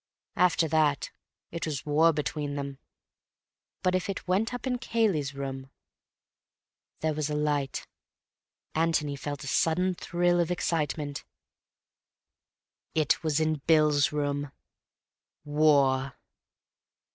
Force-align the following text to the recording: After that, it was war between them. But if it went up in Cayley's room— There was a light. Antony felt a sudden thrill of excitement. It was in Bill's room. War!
After 0.35 0.67
that, 0.67 1.11
it 1.51 1.67
was 1.67 1.85
war 1.85 2.11
between 2.11 2.55
them. 2.55 2.79
But 3.83 3.93
if 3.93 4.09
it 4.09 4.27
went 4.27 4.51
up 4.51 4.65
in 4.65 4.79
Cayley's 4.79 5.35
room— 5.35 5.69
There 7.01 7.13
was 7.13 7.29
a 7.29 7.35
light. 7.35 7.85
Antony 8.73 9.15
felt 9.15 9.43
a 9.43 9.47
sudden 9.47 9.93
thrill 9.93 10.39
of 10.39 10.49
excitement. 10.49 11.23
It 12.95 13.21
was 13.23 13.39
in 13.39 13.61
Bill's 13.67 14.11
room. 14.11 14.51
War! 15.45 16.17